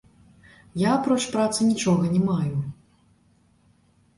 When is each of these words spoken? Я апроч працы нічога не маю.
Я 0.83 0.89
апроч 0.99 1.19
працы 1.35 1.67
нічога 1.67 2.09
не 2.15 2.21
маю. 2.29 2.55